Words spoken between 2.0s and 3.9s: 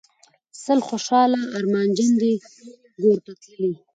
دي ګورته تللي